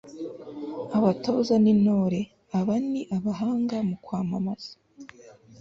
[0.97, 2.21] abatoza n'intore
[2.59, 4.73] aba ni abahanga mu kwamamaza